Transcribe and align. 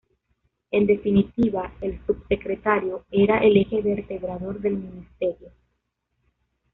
En 0.71 0.87
definitiva, 0.87 1.71
el 1.79 2.03
subsecretario 2.07 3.05
era 3.11 3.37
el 3.43 3.55
eje 3.55 3.83
vertebrador 3.83 4.59
del 4.59 4.77
ministerio. 4.77 5.51